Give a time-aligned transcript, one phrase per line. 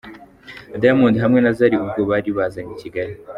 [0.81, 3.13] Diamond hamwe na Zari ubwo bari bazanye i Kigali.